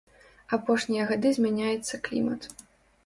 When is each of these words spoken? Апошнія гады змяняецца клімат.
Апошнія 0.57 1.03
гады 1.11 1.33
змяняецца 1.39 2.01
клімат. 2.09 2.41